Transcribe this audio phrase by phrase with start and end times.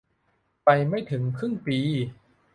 [0.65, 1.77] ไปไม่ถึงครึ่งปี